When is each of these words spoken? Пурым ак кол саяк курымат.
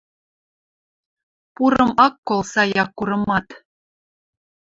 Пурым 1.53 1.91
ак 2.05 2.15
кол 2.27 2.41
саяк 2.51 2.89
курымат. 2.97 3.47